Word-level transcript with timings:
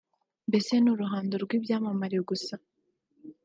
mbese 0.49 0.71
ni 0.79 0.89
uruhando 0.93 1.33
rw’ibyamamare 1.43 2.17
gusa 2.29 2.55